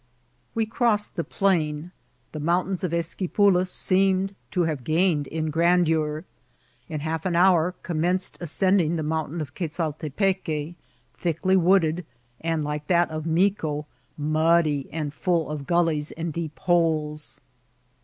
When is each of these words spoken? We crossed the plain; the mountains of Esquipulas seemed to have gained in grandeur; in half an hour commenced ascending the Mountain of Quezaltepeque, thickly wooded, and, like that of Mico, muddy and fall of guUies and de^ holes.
We 0.55 0.65
crossed 0.65 1.15
the 1.15 1.23
plain; 1.23 1.91
the 2.31 2.39
mountains 2.39 2.83
of 2.83 2.91
Esquipulas 2.91 3.69
seemed 3.69 4.33
to 4.49 4.61
have 4.63 4.83
gained 4.83 5.27
in 5.27 5.51
grandeur; 5.51 6.25
in 6.89 7.01
half 7.01 7.23
an 7.23 7.35
hour 7.35 7.75
commenced 7.83 8.35
ascending 8.41 8.95
the 8.95 9.03
Mountain 9.03 9.41
of 9.41 9.53
Quezaltepeque, 9.53 10.73
thickly 11.13 11.55
wooded, 11.55 12.03
and, 12.39 12.63
like 12.63 12.87
that 12.87 13.11
of 13.11 13.27
Mico, 13.27 13.85
muddy 14.17 14.89
and 14.91 15.13
fall 15.13 15.51
of 15.51 15.67
guUies 15.67 16.11
and 16.17 16.33
de^ 16.33 16.49
holes. 16.57 17.39